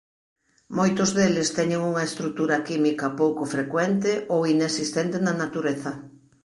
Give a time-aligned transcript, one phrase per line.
[0.77, 5.91] Moitos deles teñen unha estrutura química pouco frecuente ou inexistente na natureza.